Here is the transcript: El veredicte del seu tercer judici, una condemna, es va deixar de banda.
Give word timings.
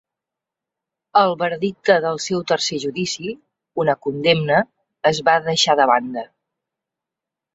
El 1.19 1.33
veredicte 1.41 1.97
del 2.05 2.17
seu 2.23 2.39
tercer 2.53 2.79
judici, 2.85 3.35
una 3.83 3.95
condemna, 4.07 4.61
es 5.13 5.19
va 5.29 5.39
deixar 5.51 5.79
de 5.81 5.87
banda. 5.95 6.27